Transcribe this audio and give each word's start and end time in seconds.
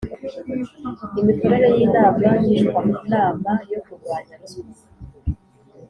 Imikorere 1.19 1.67
y’inama 1.75 2.27
ngishwanama 2.39 3.51
yo 3.71 3.79
kurwanya 3.85 4.33
Ruswa 4.41 4.85